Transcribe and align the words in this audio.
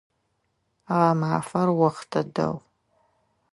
Гъэмафэр 0.93 1.67
охътэ 1.87 2.21
дэгъу. 2.33 2.55